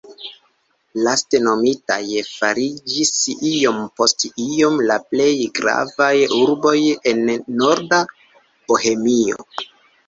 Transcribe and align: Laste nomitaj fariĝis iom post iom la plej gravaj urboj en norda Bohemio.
Laste 1.07 1.41
nomitaj 1.47 1.99
fariĝis 2.29 3.11
iom 3.51 3.83
post 4.01 4.27
iom 4.47 4.81
la 4.93 4.99
plej 5.13 5.31
gravaj 5.61 6.13
urboj 6.41 6.77
en 7.15 7.25
norda 7.63 8.03
Bohemio. 8.53 9.43